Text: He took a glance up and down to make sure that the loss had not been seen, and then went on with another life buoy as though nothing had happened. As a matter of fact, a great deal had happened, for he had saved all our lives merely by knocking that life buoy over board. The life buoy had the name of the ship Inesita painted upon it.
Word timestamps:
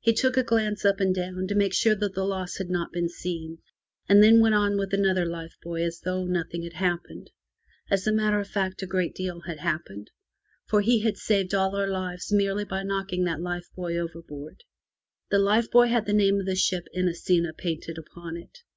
He 0.00 0.12
took 0.12 0.36
a 0.36 0.42
glance 0.42 0.84
up 0.84 0.98
and 0.98 1.14
down 1.14 1.46
to 1.46 1.54
make 1.54 1.72
sure 1.72 1.94
that 1.94 2.12
the 2.12 2.24
loss 2.24 2.56
had 2.58 2.68
not 2.68 2.90
been 2.90 3.08
seen, 3.08 3.58
and 4.08 4.20
then 4.20 4.40
went 4.40 4.56
on 4.56 4.76
with 4.76 4.92
another 4.92 5.24
life 5.24 5.54
buoy 5.62 5.84
as 5.84 6.00
though 6.00 6.24
nothing 6.24 6.64
had 6.64 6.72
happened. 6.72 7.30
As 7.88 8.04
a 8.04 8.10
matter 8.10 8.40
of 8.40 8.48
fact, 8.48 8.82
a 8.82 8.88
great 8.88 9.14
deal 9.14 9.42
had 9.42 9.60
happened, 9.60 10.10
for 10.66 10.80
he 10.80 11.02
had 11.02 11.16
saved 11.16 11.54
all 11.54 11.76
our 11.76 11.86
lives 11.86 12.32
merely 12.32 12.64
by 12.64 12.82
knocking 12.82 13.22
that 13.26 13.40
life 13.40 13.68
buoy 13.76 13.96
over 13.96 14.20
board. 14.20 14.64
The 15.30 15.38
life 15.38 15.70
buoy 15.70 15.90
had 15.90 16.06
the 16.06 16.12
name 16.12 16.40
of 16.40 16.46
the 16.46 16.56
ship 16.56 16.88
Inesita 16.92 17.52
painted 17.56 17.98
upon 17.98 18.36
it. 18.36 18.58